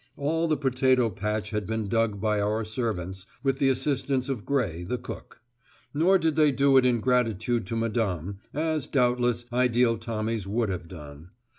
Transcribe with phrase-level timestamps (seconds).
[0.17, 4.83] All the potato patch had been dug by our servants, with the assistance of Gray,
[4.83, 5.41] the cook.
[5.93, 10.87] Nor did they do it in gratitude to Madame, as, doubtless, ideal Tommies would have
[10.87, 11.29] done.